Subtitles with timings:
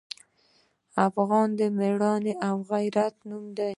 [1.07, 3.69] افغان د میړانې او غیرت نوم دی.